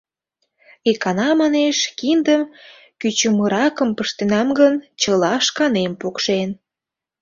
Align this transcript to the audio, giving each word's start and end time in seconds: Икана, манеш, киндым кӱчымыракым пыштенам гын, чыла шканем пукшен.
Икана, 0.89 1.29
манеш, 1.41 1.77
киндым 1.99 2.41
кӱчымыракым 2.99 3.89
пыштенам 3.97 4.47
гын, 4.59 4.73
чыла 5.01 5.33
шканем 5.47 5.91
пукшен. 6.01 6.49